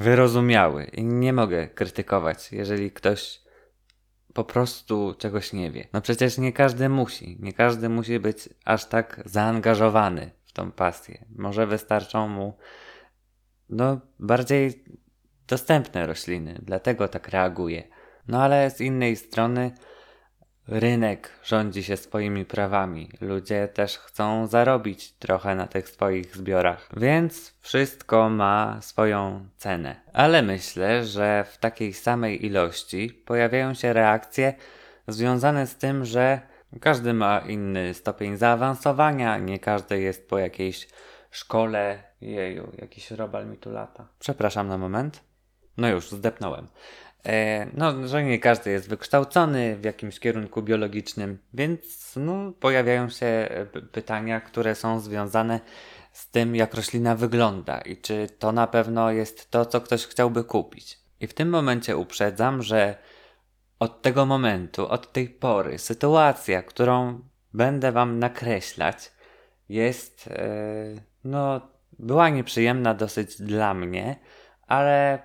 wyrozumiały 0.01 0.85
i 0.85 1.05
nie 1.05 1.33
mogę 1.33 1.69
krytykować, 1.69 2.53
jeżeli 2.53 2.91
ktoś 2.91 3.43
po 4.35 4.45
prostu 4.45 5.15
czegoś 5.19 5.53
nie 5.53 5.71
wie. 5.71 5.89
No 5.93 6.01
przecież 6.01 6.39
nie 6.39 6.53
każdy 6.53 6.89
musi, 6.89 7.39
nie 7.41 7.53
każdy 7.53 7.89
musi 7.89 8.21
być 8.21 8.49
aż 8.65 8.85
tak 8.85 9.23
zaangażowany 9.25 10.31
w 10.45 10.53
tą 10.53 10.73
pasję. 10.73 11.25
Może 11.37 11.67
wystarczą 11.67 12.29
mu 12.29 12.57
no 13.69 14.01
bardziej 14.19 14.85
dostępne 15.49 16.07
rośliny, 16.07 16.61
dlatego 16.63 17.09
tak 17.09 17.29
reaguje. 17.29 17.89
No 18.29 18.43
ale 18.43 18.71
z 18.71 18.81
innej 18.81 19.17
strony 19.17 19.73
rynek 20.69 21.31
rządzi 21.45 21.85
się 21.85 21.97
swoimi 21.97 22.45
prawami. 22.45 23.11
Ludzie 23.21 23.69
też 23.69 23.99
chcą 23.99 24.47
zarobić 24.47 25.13
trochę 25.13 25.55
na 25.55 25.67
tych 25.67 25.89
swoich 25.89 26.37
zbiorach, 26.37 26.89
więc 26.97 27.55
wszystko 27.61 28.29
ma 28.29 28.79
swoją 28.81 29.47
cenę. 29.57 29.97
Ale 30.13 30.43
myślę, 30.43 31.05
że 31.05 31.45
w 31.53 31.59
takiej 31.59 31.93
samej 31.93 32.47
ilości 32.47 33.11
pojawiają 33.27 33.75
się 33.75 33.93
reakcje 33.93 34.55
związane 35.09 35.67
z 35.67 35.77
tym, 35.77 36.05
że 36.05 36.41
każdy 36.81 37.15
ma 37.15 37.39
inny 37.39 37.95
stopień 37.95 38.37
zaawansowania, 38.37 39.39
nie 39.39 39.59
każdy 39.59 40.01
jest 40.01 40.29
po 40.29 40.39
jakiejś 40.39 40.89
szkole. 41.31 42.03
Jeju, 42.21 42.73
jakiś 42.79 43.11
robal 43.11 43.47
mi 43.47 43.59
tu 43.59 43.71
lata. 43.71 44.09
Przepraszam 44.19 44.69
na 44.69 44.79
moment. 44.79 45.23
No 45.77 45.89
już, 45.89 46.11
zdepnąłem. 46.11 46.67
E, 47.27 47.67
no, 47.75 48.09
że 48.09 48.25
nie 48.25 48.39
każdy 48.39 48.71
jest 48.71 48.89
wykształcony 48.89 49.77
w 49.77 49.85
jakimś 49.85 50.21
kierunku 50.21 50.63
biologicznym, 50.63 51.39
więc 51.55 52.13
no, 52.17 52.53
pojawiają 52.61 53.09
się 53.09 53.27
e, 53.27 53.67
pytania, 53.67 54.41
które 54.41 54.75
są 54.75 55.01
związane 55.01 55.61
z 56.13 56.31
tym, 56.31 56.57
jak 56.57 56.75
roślina 56.75 57.15
wygląda 57.15 57.81
i 57.81 57.97
czy 57.97 58.27
to 58.39 58.53
na 58.53 58.67
pewno 58.67 59.11
jest 59.11 59.51
to, 59.51 59.67
co 59.67 59.81
ktoś 59.81 60.07
chciałby 60.07 60.45
kupić. 60.45 60.99
I 61.21 61.27
w 61.27 61.35
tym 61.35 61.49
momencie 61.49 61.97
uprzedzam, 61.97 62.63
że 62.63 62.97
od 63.79 64.03
tego 64.03 64.27
momentu, 64.27 64.89
od 64.89 65.13
tej 65.13 65.29
pory, 65.29 65.79
sytuacja, 65.79 66.63
którą 66.63 67.21
będę 67.55 67.93
Wam 67.93 68.19
nakreślać, 68.19 69.13
jest, 69.69 70.27
yy, 70.27 71.03
no, 71.25 71.61
była 71.99 72.29
nieprzyjemna 72.29 72.95
dosyć 72.95 73.43
dla 73.43 73.75
mnie, 73.75 74.17
ale 74.67 75.23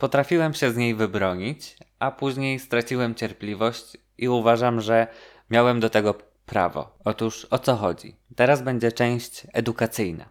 Potrafiłem 0.00 0.54
się 0.54 0.70
z 0.72 0.76
niej 0.76 0.94
wybronić, 0.94 1.76
a 1.98 2.10
później 2.10 2.58
straciłem 2.58 3.14
cierpliwość 3.14 3.96
i 4.18 4.28
uważam, 4.28 4.80
że 4.80 5.06
miałem 5.50 5.80
do 5.80 5.90
tego 5.90 6.14
prawo. 6.46 6.98
Otóż 7.04 7.46
o 7.50 7.58
co 7.58 7.76
chodzi? 7.76 8.16
Teraz 8.36 8.62
będzie 8.62 8.92
część 8.92 9.46
edukacyjna. 9.52 10.28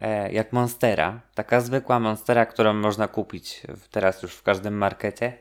E, 0.00 0.32
jak 0.32 0.52
Monstera, 0.52 1.20
taka 1.34 1.60
zwykła 1.60 2.00
Monstera, 2.00 2.46
którą 2.46 2.74
można 2.74 3.08
kupić 3.08 3.62
teraz 3.90 4.22
już 4.22 4.34
w 4.34 4.42
każdym 4.42 4.74
markecie, 4.78 5.38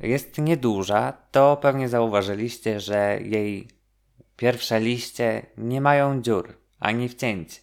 jest 0.00 0.38
nieduża, 0.38 1.12
to 1.30 1.56
pewnie 1.56 1.88
zauważyliście, 1.88 2.80
że 2.80 3.18
jej 3.22 3.68
pierwsze 4.36 4.80
liście 4.80 5.46
nie 5.56 5.80
mają 5.80 6.22
dziur 6.22 6.58
ani 6.80 7.08
wcięć. 7.08 7.62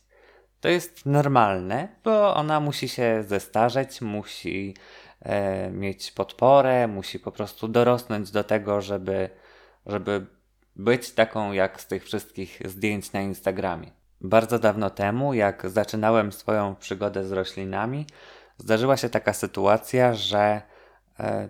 To 0.62 0.70
jest 0.70 1.06
normalne, 1.06 1.88
bo 2.04 2.36
ona 2.36 2.60
musi 2.60 2.90
się 2.90 3.24
zestarzeć, 3.28 4.02
musi 4.02 4.74
mieć 5.72 6.12
podporę, 6.12 6.88
musi 6.88 7.20
po 7.20 7.32
prostu 7.32 7.68
dorosnąć 7.68 8.32
do 8.32 8.44
tego, 8.44 8.82
żeby, 8.82 9.30
żeby 9.86 10.26
być 10.76 11.12
taką 11.12 11.52
jak 11.52 11.82
z 11.82 11.88
tych 11.88 12.04
wszystkich 12.04 12.60
zdjęć 12.66 13.14
na 13.14 13.22
Instagramie. 13.22 13.92
Bardzo 14.22 14.60
dawno 14.60 14.90
temu, 14.90 15.34
jak 15.34 15.70
zaczynałem 15.70 16.32
swoją 16.32 16.76
przygodę 16.76 17.26
z 17.26 17.32
roślinami, 17.32 18.06
zdarzyła 18.58 18.98
się 18.98 19.10
taka 19.10 19.34
sytuacja, 19.34 20.14
że 20.14 20.62
e, 21.20 21.50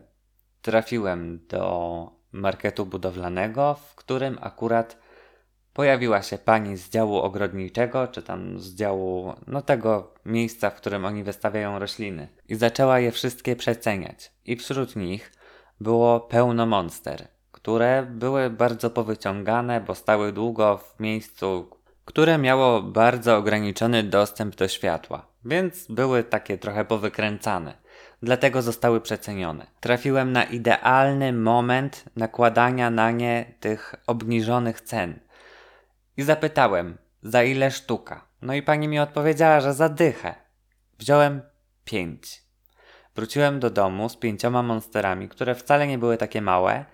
trafiłem 0.62 1.46
do 1.50 2.12
marketu 2.32 2.86
budowlanego, 2.86 3.74
w 3.74 3.96
którym 3.96 4.38
akurat 4.42 4.98
pojawiła 5.76 6.22
się 6.22 6.38
pani 6.38 6.78
z 6.78 6.90
działu 6.90 7.18
ogrodniczego, 7.18 8.08
czy 8.08 8.24
tam 8.24 8.60
z 8.60 8.76
działu, 8.76 9.34
no 9.48 9.62
tego 9.62 10.14
miejsca, 10.26 10.70
w 10.70 10.76
którym 10.76 11.06
oni 11.06 11.24
wystawiają 11.24 11.80
rośliny. 11.80 12.28
I 12.50 12.56
zaczęła 12.56 13.00
je 13.00 13.12
wszystkie 13.12 13.56
przeceniać. 13.56 14.32
I 14.46 14.56
wśród 14.56 14.96
nich 14.96 15.32
było 15.82 16.20
pełno 16.20 16.66
monster, 16.66 17.28
które 17.52 18.08
były 18.10 18.50
bardzo 18.50 18.90
powyciągane, 18.90 19.82
bo 19.82 19.96
stały 19.96 20.32
długo 20.32 20.78
w 20.78 21.00
miejscu, 21.00 21.70
które 22.06 22.38
miało 22.38 22.82
bardzo 22.82 23.38
ograniczony 23.38 24.04
dostęp 24.04 24.56
do 24.56 24.68
światła, 24.68 25.26
więc 25.46 25.88
były 25.90 26.24
takie 26.24 26.58
trochę 26.58 26.86
powykręcane. 26.86 27.74
Dlatego 28.22 28.62
zostały 28.62 29.02
przecenione. 29.02 29.68
Trafiłem 29.80 30.32
na 30.32 30.44
idealny 30.44 31.34
moment 31.34 32.04
nakładania 32.16 32.90
na 32.90 33.12
nie 33.12 33.54
tych 33.60 33.96
obniżonych 34.08 34.82
cen 34.82 35.25
i 36.18 36.24
zapytałem, 36.24 36.98
za 37.24 37.44
ile 37.44 37.72
sztuka. 37.72 38.28
No 38.42 38.54
i 38.54 38.62
pani 38.62 38.88
mi 38.88 39.00
odpowiedziała, 39.00 39.62
że 39.62 39.74
za 39.74 39.90
dychę. 39.90 40.36
Wziąłem 41.00 41.42
pięć. 41.86 42.44
Wróciłem 43.16 43.60
do 43.60 43.70
domu 43.70 44.10
z 44.10 44.18
pięcioma 44.18 44.64
monsterami, 44.64 45.30
które 45.30 45.56
wcale 45.56 45.88
nie 45.88 45.98
były 45.98 46.18
takie 46.18 46.42
małe 46.42 46.86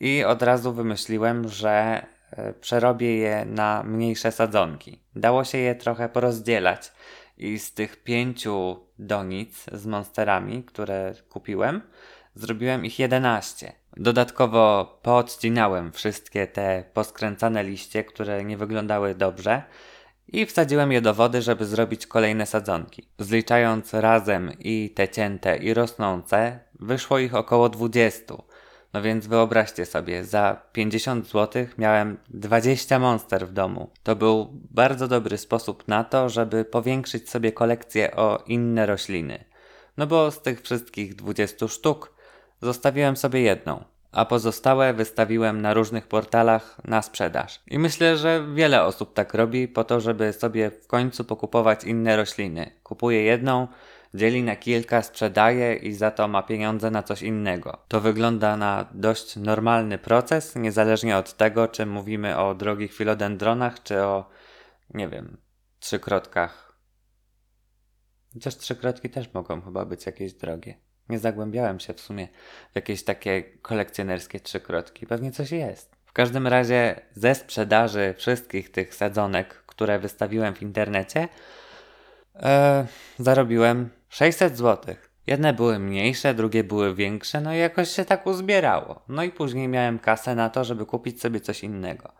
i 0.00 0.24
od 0.24 0.42
razu 0.42 0.72
wymyśliłem, 0.72 1.48
że 1.48 2.06
e, 2.30 2.52
przerobię 2.52 3.16
je 3.16 3.44
na 3.44 3.82
mniejsze 3.82 4.32
sadzonki. 4.32 5.02
Dało 5.16 5.44
się 5.44 5.58
je 5.58 5.74
trochę 5.74 6.08
porozdzielać 6.08 6.92
i 7.36 7.58
z 7.58 7.74
tych 7.74 8.02
pięciu 8.02 8.86
donic 8.98 9.64
z 9.72 9.86
monsterami, 9.86 10.64
które 10.64 11.14
kupiłem, 11.28 11.82
zrobiłem 12.34 12.84
ich 12.84 12.98
jedenaście. 12.98 13.72
Dodatkowo 13.96 14.98
poodcinałem 15.02 15.92
wszystkie 15.92 16.46
te 16.46 16.84
poskręcane 16.94 17.64
liście, 17.64 18.04
które 18.04 18.44
nie 18.44 18.56
wyglądały 18.56 19.14
dobrze 19.14 19.62
i 20.28 20.46
wsadziłem 20.46 20.92
je 20.92 21.00
do 21.00 21.14
wody, 21.14 21.42
żeby 21.42 21.64
zrobić 21.64 22.06
kolejne 22.06 22.46
sadzonki. 22.46 23.08
Zliczając 23.18 23.94
razem 23.94 24.52
i 24.58 24.92
te 24.94 25.08
cięte 25.08 25.56
i 25.56 25.74
rosnące, 25.74 26.58
wyszło 26.80 27.18
ich 27.18 27.34
około 27.34 27.68
20. 27.68 28.34
No 28.92 29.02
więc 29.02 29.26
wyobraźcie 29.26 29.86
sobie, 29.86 30.24
za 30.24 30.62
50 30.72 31.30
zł 31.30 31.66
miałem 31.78 32.18
20 32.28 32.98
monster 32.98 33.48
w 33.48 33.52
domu. 33.52 33.90
To 34.02 34.16
był 34.16 34.48
bardzo 34.52 35.08
dobry 35.08 35.38
sposób 35.38 35.88
na 35.88 36.04
to, 36.04 36.28
żeby 36.28 36.64
powiększyć 36.64 37.30
sobie 37.30 37.52
kolekcję 37.52 38.16
o 38.16 38.42
inne 38.46 38.86
rośliny. 38.86 39.44
No 39.96 40.06
bo 40.06 40.30
z 40.30 40.42
tych 40.42 40.62
wszystkich 40.62 41.14
20 41.14 41.68
sztuk 41.68 42.12
Zostawiłem 42.62 43.16
sobie 43.16 43.40
jedną, 43.40 43.84
a 44.12 44.24
pozostałe 44.24 44.94
wystawiłem 44.94 45.60
na 45.62 45.74
różnych 45.74 46.06
portalach 46.06 46.80
na 46.84 47.02
sprzedaż. 47.02 47.62
I 47.66 47.78
myślę, 47.78 48.16
że 48.16 48.46
wiele 48.54 48.82
osób 48.82 49.14
tak 49.14 49.34
robi 49.34 49.68
po 49.68 49.84
to, 49.84 50.00
żeby 50.00 50.32
sobie 50.32 50.70
w 50.70 50.86
końcu 50.86 51.24
pokupować 51.24 51.84
inne 51.84 52.16
rośliny. 52.16 52.70
Kupuje 52.82 53.22
jedną, 53.22 53.68
dzieli 54.14 54.42
na 54.42 54.56
kilka, 54.56 55.02
sprzedaje 55.02 55.74
i 55.74 55.92
za 55.92 56.10
to 56.10 56.28
ma 56.28 56.42
pieniądze 56.42 56.90
na 56.90 57.02
coś 57.02 57.22
innego. 57.22 57.78
To 57.88 58.00
wygląda 58.00 58.56
na 58.56 58.88
dość 58.94 59.36
normalny 59.36 59.98
proces, 59.98 60.56
niezależnie 60.56 61.16
od 61.16 61.36
tego, 61.36 61.68
czy 61.68 61.86
mówimy 61.86 62.38
o 62.38 62.54
drogich 62.54 62.94
filodendronach, 62.94 63.82
czy 63.82 64.02
o, 64.02 64.28
nie 64.94 65.08
wiem, 65.08 65.36
trzykrotkach. 65.78 66.78
Chociaż 68.34 68.56
trzykrotki 68.56 69.10
też 69.10 69.34
mogą 69.34 69.62
chyba 69.62 69.84
być 69.84 70.06
jakieś 70.06 70.32
drogie. 70.32 70.91
Nie 71.08 71.18
zagłębiałem 71.18 71.80
się 71.80 71.94
w 71.94 72.00
sumie 72.00 72.28
w 72.72 72.76
jakieś 72.76 73.04
takie 73.04 73.42
kolekcjonerskie 73.42 74.40
trzykrotki. 74.40 75.06
Pewnie 75.06 75.32
coś 75.32 75.50
jest. 75.50 75.96
W 76.06 76.12
każdym 76.12 76.46
razie 76.46 77.00
ze 77.14 77.34
sprzedaży 77.34 78.14
wszystkich 78.18 78.70
tych 78.70 78.94
sadzonek, 78.94 79.54
które 79.66 79.98
wystawiłem 79.98 80.54
w 80.54 80.62
internecie, 80.62 81.28
e, 82.36 82.86
zarobiłem 83.18 83.90
600 84.08 84.58
zł. 84.58 84.94
Jedne 85.26 85.52
były 85.52 85.78
mniejsze, 85.78 86.34
drugie 86.34 86.64
były 86.64 86.94
większe, 86.94 87.40
no 87.40 87.54
i 87.54 87.58
jakoś 87.58 87.88
się 87.88 88.04
tak 88.04 88.26
uzbierało. 88.26 89.02
No 89.08 89.22
i 89.22 89.30
później 89.30 89.68
miałem 89.68 89.98
kasę 89.98 90.34
na 90.34 90.50
to, 90.50 90.64
żeby 90.64 90.86
kupić 90.86 91.20
sobie 91.20 91.40
coś 91.40 91.64
innego. 91.64 92.12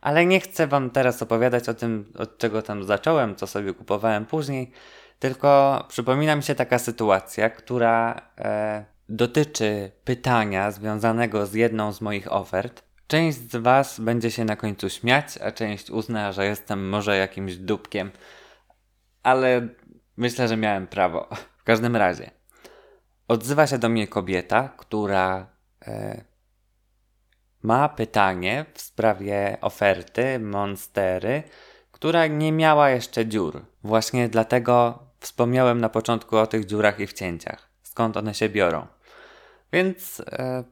Ale 0.00 0.26
nie 0.26 0.40
chcę 0.40 0.66
Wam 0.66 0.90
teraz 0.90 1.22
opowiadać 1.22 1.68
o 1.68 1.74
tym, 1.74 2.12
od 2.18 2.38
czego 2.38 2.62
tam 2.62 2.84
zacząłem, 2.84 3.36
co 3.36 3.46
sobie 3.46 3.74
kupowałem 3.74 4.26
później, 4.26 4.72
tylko 5.18 5.84
przypomina 5.88 6.36
mi 6.36 6.42
się 6.42 6.54
taka 6.54 6.78
sytuacja, 6.78 7.50
która 7.50 8.22
e, 8.38 8.84
dotyczy 9.08 9.90
pytania 10.04 10.70
związanego 10.70 11.46
z 11.46 11.54
jedną 11.54 11.92
z 11.92 12.00
moich 12.00 12.32
ofert. 12.32 12.82
Część 13.06 13.38
z 13.38 13.56
Was 13.56 14.00
będzie 14.00 14.30
się 14.30 14.44
na 14.44 14.56
końcu 14.56 14.90
śmiać, 14.90 15.38
a 15.38 15.52
część 15.52 15.90
uzna, 15.90 16.32
że 16.32 16.46
jestem 16.46 16.88
może 16.88 17.16
jakimś 17.16 17.56
dupkiem, 17.56 18.10
ale 19.22 19.68
myślę, 20.16 20.48
że 20.48 20.56
miałem 20.56 20.86
prawo. 20.86 21.28
W 21.58 21.64
każdym 21.64 21.96
razie, 21.96 22.30
odzywa 23.28 23.66
się 23.66 23.78
do 23.78 23.88
mnie 23.88 24.08
kobieta, 24.08 24.68
która 24.76 25.46
e, 25.86 26.24
ma 27.62 27.88
pytanie 27.88 28.66
w 28.74 28.80
sprawie 28.80 29.58
oferty 29.60 30.38
Monstery, 30.38 31.42
która 31.92 32.26
nie 32.26 32.52
miała 32.52 32.90
jeszcze 32.90 33.26
dziur. 33.26 33.66
Właśnie 33.82 34.28
dlatego 34.28 35.07
Wspomniałem 35.20 35.80
na 35.80 35.88
początku 35.88 36.36
o 36.36 36.46
tych 36.46 36.66
dziurach 36.66 37.00
i 37.00 37.06
wcięciach. 37.06 37.70
Skąd 37.82 38.16
one 38.16 38.34
się 38.34 38.48
biorą? 38.48 38.86
Więc 39.72 40.22
e, 40.26 40.64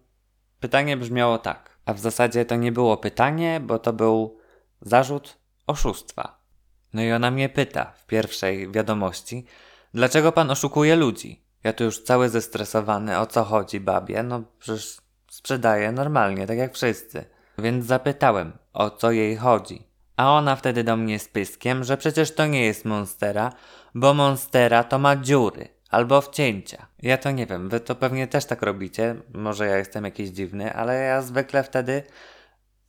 pytanie 0.60 0.96
brzmiało 0.96 1.38
tak. 1.38 1.76
A 1.84 1.92
w 1.92 2.00
zasadzie 2.00 2.44
to 2.44 2.56
nie 2.56 2.72
było 2.72 2.96
pytanie, 2.96 3.60
bo 3.60 3.78
to 3.78 3.92
był 3.92 4.38
zarzut 4.80 5.38
oszustwa. 5.66 6.38
No 6.92 7.02
i 7.02 7.12
ona 7.12 7.30
mnie 7.30 7.48
pyta 7.48 7.92
w 7.96 8.06
pierwszej 8.06 8.70
wiadomości, 8.70 9.44
dlaczego 9.94 10.32
pan 10.32 10.50
oszukuje 10.50 10.96
ludzi? 10.96 11.42
Ja 11.64 11.72
tu 11.72 11.84
już 11.84 12.02
cały 12.02 12.28
zestresowany, 12.28 13.18
o 13.18 13.26
co 13.26 13.44
chodzi 13.44 13.80
babie? 13.80 14.22
No 14.22 14.42
przecież 14.58 14.96
sprzedaję 15.30 15.92
normalnie, 15.92 16.46
tak 16.46 16.58
jak 16.58 16.74
wszyscy. 16.74 17.24
Więc 17.58 17.86
zapytałem, 17.86 18.52
o 18.72 18.90
co 18.90 19.10
jej 19.10 19.36
chodzi. 19.36 19.86
A 20.16 20.32
ona 20.32 20.56
wtedy 20.56 20.84
do 20.84 20.96
mnie 20.96 21.18
z 21.18 21.28
pyskiem, 21.28 21.84
że 21.84 21.96
przecież 21.96 22.34
to 22.34 22.46
nie 22.46 22.64
jest 22.64 22.84
Monstera, 22.84 23.52
bo 23.96 24.14
Monstera 24.14 24.84
to 24.84 24.98
ma 24.98 25.16
dziury 25.16 25.68
albo 25.90 26.20
wcięcia. 26.20 26.86
Ja 27.02 27.18
to 27.18 27.30
nie 27.30 27.46
wiem, 27.46 27.68
wy 27.68 27.80
to 27.80 27.94
pewnie 27.94 28.26
też 28.26 28.44
tak 28.44 28.62
robicie, 28.62 29.14
może 29.34 29.66
ja 29.66 29.76
jestem 29.76 30.04
jakiś 30.04 30.28
dziwny, 30.28 30.72
ale 30.74 31.00
ja 31.00 31.22
zwykle 31.22 31.62
wtedy 31.64 32.02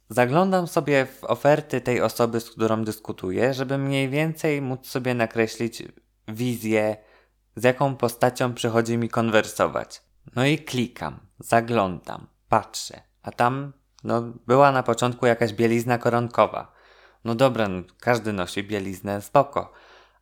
zaglądam 0.10 0.68
sobie 0.68 1.06
w 1.06 1.24
oferty 1.24 1.82
tej 1.82 2.02
osoby, 2.02 2.40
z 2.40 2.50
którą 2.50 2.84
dyskutuję, 2.84 3.54
żeby 3.54 3.78
mniej 3.78 4.10
więcej 4.10 4.62
móc 4.62 4.88
sobie 4.88 5.14
nakreślić 5.14 5.84
wizję, 6.28 6.98
z 7.56 7.64
jaką 7.64 7.96
postacią 7.96 8.54
przychodzi 8.54 8.98
mi 8.98 9.10
konwersować. 9.10 10.02
No 10.36 10.46
i 10.46 10.58
klikam, 10.58 11.20
zaglądam, 11.40 12.28
patrzę, 12.50 13.02
a 13.24 13.32
tam 13.32 13.74
no, 14.04 14.22
była 14.48 14.72
na 14.72 14.84
początku 14.84 15.26
jakaś 15.26 15.54
bielizna 15.54 15.98
koronkowa. 15.98 16.72
No 17.24 17.36
dobra, 17.36 17.68
no, 17.68 17.82
każdy 18.00 18.34
nosi 18.34 18.64
bieliznę, 18.64 19.22
spoko. 19.22 19.74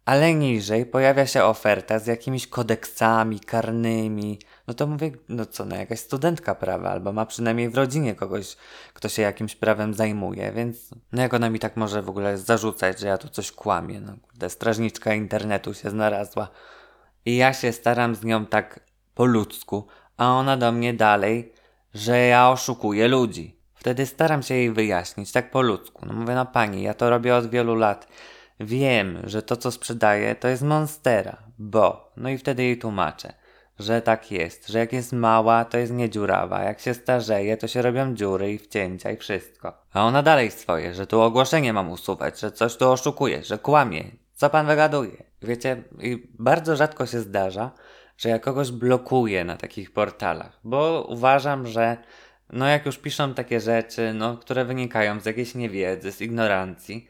Ale 0.06 0.34
niżej 0.34 0.86
pojawia 0.86 1.28
się 1.28 1.44
oferta 1.44 2.00
z 2.00 2.08
jakimiś 2.08 2.48
kodeksami 2.48 3.40
karnymi. 3.40 4.40
No 4.68 4.74
to 4.74 4.88
mówię, 4.88 5.12
no 5.30 5.46
co, 5.46 5.66
no 5.66 5.76
jakaś 5.76 6.00
studentka 6.00 6.56
prawa, 6.56 6.90
albo 6.90 7.14
ma 7.14 7.26
przynajmniej 7.26 7.70
w 7.70 7.76
rodzinie 7.76 8.16
kogoś, 8.16 8.58
kto 8.94 9.10
się 9.10 9.22
jakimś 9.22 9.56
prawem 9.56 9.94
zajmuje, 9.94 10.52
więc 10.52 10.90
no 11.12 11.22
jak 11.22 11.34
ona 11.34 11.50
mi 11.50 11.60
tak 11.60 11.78
może 11.78 12.02
w 12.02 12.10
ogóle 12.10 12.38
zarzucać, 12.38 13.00
że 13.00 13.08
ja 13.08 13.18
tu 13.18 13.30
coś 13.30 13.52
kłamię, 13.52 14.02
no 14.02 14.14
kurde, 14.22 14.50
strażniczka 14.50 15.14
internetu 15.14 15.74
się 15.74 15.90
znalazła. 15.90 16.48
I 17.26 17.38
ja 17.38 17.54
się 17.54 17.72
staram 17.72 18.16
z 18.16 18.24
nią 18.24 18.46
tak 18.46 18.80
po 19.16 19.26
ludzku, 19.26 19.88
a 20.18 20.32
ona 20.32 20.58
do 20.58 20.72
mnie 20.72 20.94
dalej, 20.94 21.54
że 21.94 22.20
ja 22.20 22.50
oszukuję 22.50 23.08
ludzi. 23.08 23.56
Wtedy 23.74 24.06
staram 24.06 24.44
się 24.44 24.56
jej 24.56 24.72
wyjaśnić, 24.72 25.32
tak 25.32 25.52
po 25.52 25.62
ludzku. 25.62 26.06
No 26.06 26.14
mówię, 26.14 26.36
no 26.36 26.46
pani, 26.46 26.82
ja 26.82 26.94
to 26.94 27.10
robię 27.10 27.36
od 27.36 27.50
wielu 27.50 27.76
lat. 27.76 28.08
Wiem, 28.60 29.22
że 29.24 29.42
to 29.42 29.58
co 29.58 29.72
sprzedaję 29.72 30.36
to 30.36 30.48
jest 30.48 30.64
Monstera, 30.64 31.38
bo... 31.58 32.12
No 32.18 32.30
i 32.30 32.38
wtedy 32.38 32.64
jej 32.64 32.78
tłumaczę, 32.78 33.34
że 33.80 34.02
tak 34.02 34.32
jest, 34.32 34.68
że 34.68 34.80
jak 34.80 34.94
jest 34.94 35.14
mała 35.14 35.66
to 35.66 35.78
jest 35.78 35.94
niedziurawa, 35.94 36.64
jak 36.64 36.80
się 36.80 36.94
starzeje 36.94 37.58
to 37.58 37.68
się 37.68 37.82
robią 37.82 38.16
dziury 38.16 38.54
i 38.54 38.58
wcięcia 38.58 39.12
i 39.12 39.18
wszystko. 39.18 39.74
A 39.94 40.04
ona 40.04 40.24
dalej 40.24 40.52
swoje, 40.52 40.94
że 40.94 41.08
tu 41.08 41.22
ogłoszenie 41.22 41.74
mam 41.74 41.92
usuwać, 41.92 42.40
że 42.40 42.52
coś 42.52 42.78
tu 42.78 42.92
oszukuje, 42.92 43.44
że 43.44 43.58
kłamie. 43.58 44.04
Co 44.34 44.50
pan 44.50 44.68
wygaduje? 44.68 45.24
Wiecie, 45.42 45.84
i 46.00 46.28
bardzo 46.40 46.76
rzadko 46.76 47.06
się 47.06 47.20
zdarza, 47.20 47.72
że 48.18 48.30
ja 48.30 48.40
kogoś 48.40 48.72
blokuję 48.72 49.46
na 49.46 49.58
takich 49.58 49.94
portalach, 49.94 50.60
bo 50.64 51.06
uważam, 51.10 51.68
że 51.68 51.98
no 52.50 52.68
jak 52.68 52.86
już 52.86 52.98
piszą 52.98 53.34
takie 53.34 53.60
rzeczy, 53.60 54.14
no, 54.14 54.38
które 54.38 54.66
wynikają 54.66 55.20
z 55.20 55.26
jakiejś 55.26 55.56
niewiedzy, 55.56 56.12
z 56.12 56.22
ignorancji, 56.22 57.08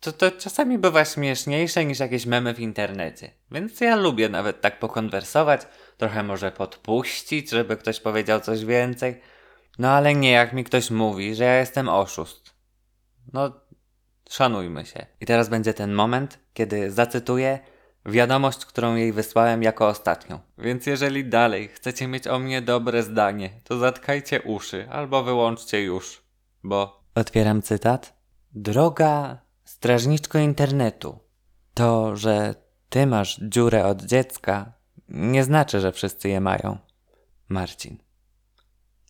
to 0.00 0.12
to 0.12 0.30
czasami 0.30 0.78
bywa 0.78 1.04
śmieszniejsze 1.04 1.84
niż 1.84 1.98
jakieś 1.98 2.26
memy 2.26 2.54
w 2.54 2.60
internecie. 2.60 3.30
Więc 3.50 3.80
ja 3.80 3.96
lubię 3.96 4.28
nawet 4.28 4.60
tak 4.60 4.78
pokonwersować, 4.78 5.60
trochę 5.96 6.22
może 6.22 6.52
podpuścić, 6.52 7.50
żeby 7.50 7.76
ktoś 7.76 8.00
powiedział 8.00 8.40
coś 8.40 8.64
więcej. 8.64 9.20
No 9.78 9.90
ale 9.90 10.14
nie 10.14 10.30
jak 10.30 10.52
mi 10.52 10.64
ktoś 10.64 10.90
mówi, 10.90 11.34
że 11.34 11.44
ja 11.44 11.58
jestem 11.58 11.88
oszust. 11.88 12.54
No, 13.32 13.60
szanujmy 14.30 14.86
się. 14.86 15.06
I 15.20 15.26
teraz 15.26 15.48
będzie 15.48 15.74
ten 15.74 15.92
moment, 15.92 16.38
kiedy 16.54 16.90
zacytuję 16.90 17.58
wiadomość, 18.06 18.64
którą 18.64 18.94
jej 18.94 19.12
wysłałem 19.12 19.62
jako 19.62 19.88
ostatnią. 19.88 20.38
Więc 20.58 20.86
jeżeli 20.86 21.24
dalej 21.24 21.68
chcecie 21.68 22.08
mieć 22.08 22.26
o 22.26 22.38
mnie 22.38 22.62
dobre 22.62 23.02
zdanie, 23.02 23.50
to 23.64 23.78
zatkajcie 23.78 24.42
uszy 24.42 24.88
albo 24.90 25.22
wyłączcie 25.22 25.82
już, 25.82 26.22
bo. 26.62 27.02
Otwieram 27.14 27.62
cytat. 27.62 28.18
Droga 28.54 29.47
strażniczko 29.78 30.38
internetu, 30.38 31.18
to, 31.74 32.16
że 32.16 32.54
ty 32.88 33.06
masz 33.06 33.40
dziurę 33.42 33.86
od 33.86 34.02
dziecka, 34.02 34.72
nie 35.08 35.44
znaczy, 35.44 35.80
że 35.80 35.92
wszyscy 35.92 36.28
je 36.28 36.40
mają. 36.40 36.78
Marcin. 37.48 37.98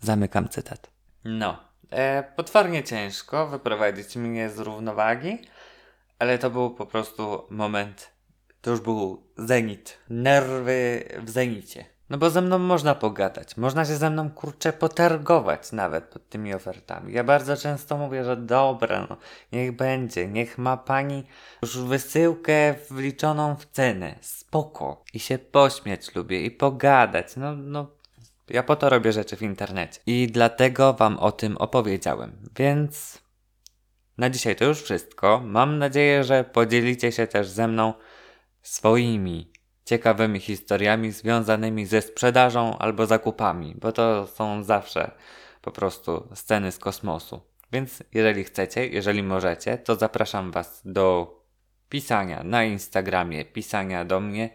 Zamykam 0.00 0.48
cytat. 0.48 0.90
No, 1.24 1.64
e, 1.90 2.22
potwornie 2.22 2.84
ciężko 2.84 3.46
wyprowadzić 3.46 4.16
mnie 4.16 4.50
z 4.50 4.58
równowagi, 4.58 5.38
ale 6.18 6.38
to 6.38 6.50
był 6.50 6.74
po 6.74 6.86
prostu 6.86 7.46
moment 7.50 8.18
to 8.60 8.70
już 8.70 8.80
był 8.80 9.26
zenit. 9.36 9.98
Nerwy 10.10 11.08
w 11.22 11.30
zenicie. 11.30 11.84
No 12.10 12.18
bo 12.18 12.30
ze 12.30 12.40
mną 12.40 12.58
można 12.58 12.94
pogadać, 12.94 13.56
można 13.56 13.84
się 13.84 13.96
ze 13.96 14.10
mną 14.10 14.30
kurczę 14.30 14.72
potargować 14.72 15.72
nawet 15.72 16.04
pod 16.04 16.28
tymi 16.28 16.54
ofertami. 16.54 17.12
Ja 17.12 17.24
bardzo 17.24 17.56
często 17.56 17.96
mówię, 17.96 18.24
że 18.24 18.36
dobra, 18.36 19.06
no 19.10 19.16
niech 19.52 19.76
będzie, 19.76 20.28
niech 20.28 20.58
ma 20.58 20.76
pani 20.76 21.24
już 21.62 21.78
wysyłkę 21.78 22.74
wliczoną 22.90 23.56
w 23.56 23.66
cenę, 23.66 24.14
spoko. 24.20 25.04
I 25.14 25.18
się 25.18 25.38
pośmiać 25.38 26.14
lubię 26.14 26.44
i 26.44 26.50
pogadać, 26.50 27.36
no, 27.36 27.56
no 27.56 27.90
ja 28.48 28.62
po 28.62 28.76
to 28.76 28.88
robię 28.88 29.12
rzeczy 29.12 29.36
w 29.36 29.42
internecie. 29.42 30.00
I 30.06 30.26
dlatego 30.32 30.94
wam 30.94 31.18
o 31.18 31.32
tym 31.32 31.56
opowiedziałem. 31.56 32.32
Więc 32.56 33.18
na 34.18 34.30
dzisiaj 34.30 34.56
to 34.56 34.64
już 34.64 34.82
wszystko. 34.82 35.40
Mam 35.44 35.78
nadzieję, 35.78 36.24
że 36.24 36.44
podzielicie 36.44 37.12
się 37.12 37.26
też 37.26 37.48
ze 37.48 37.68
mną 37.68 37.94
swoimi 38.62 39.52
ciekawymi 39.88 40.40
historiami 40.40 41.12
związanymi 41.12 41.86
ze 41.86 42.02
sprzedażą 42.02 42.78
albo 42.78 43.06
zakupami, 43.06 43.74
bo 43.80 43.92
to 43.92 44.26
są 44.26 44.62
zawsze 44.62 45.10
po 45.62 45.70
prostu 45.70 46.28
sceny 46.34 46.72
z 46.72 46.78
kosmosu. 46.78 47.40
Więc 47.72 48.02
jeżeli 48.14 48.44
chcecie, 48.44 48.86
jeżeli 48.86 49.22
możecie, 49.22 49.78
to 49.78 49.96
zapraszam 49.96 50.50
Was 50.50 50.82
do 50.84 51.34
pisania 51.88 52.42
na 52.44 52.64
Instagramie, 52.64 53.44
pisania 53.44 54.04
do 54.04 54.20
mnie, 54.20 54.50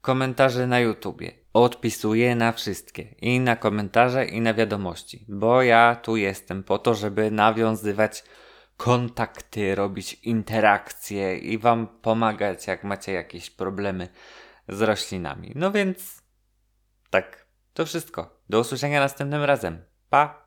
komentarzy 0.00 0.66
na 0.66 0.80
YouTubie. 0.80 1.32
Odpisuję 1.52 2.36
na 2.36 2.52
wszystkie 2.52 3.02
i 3.02 3.40
na 3.40 3.56
komentarze, 3.56 4.24
i 4.24 4.40
na 4.40 4.54
wiadomości, 4.54 5.24
bo 5.28 5.62
ja 5.62 5.96
tu 6.02 6.16
jestem 6.16 6.64
po 6.64 6.78
to, 6.78 6.94
żeby 6.94 7.30
nawiązywać 7.30 8.24
kontakty, 8.76 9.74
robić 9.74 10.14
interakcje 10.14 11.38
i 11.38 11.58
Wam 11.58 11.86
pomagać, 11.86 12.66
jak 12.66 12.84
macie 12.84 13.12
jakieś 13.12 13.50
problemy 13.50 14.08
z 14.68 14.82
roślinami. 14.82 15.52
No 15.54 15.72
więc 15.72 16.22
tak, 17.10 17.46
to 17.74 17.86
wszystko. 17.86 18.40
Do 18.48 18.60
usłyszenia 18.60 19.00
następnym 19.00 19.42
razem. 19.42 19.84
Pa! 20.10 20.43